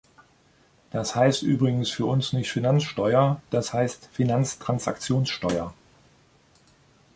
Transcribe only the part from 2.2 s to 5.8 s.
nicht Finanzsteuer, das heißt Finanztransaktionssteuer.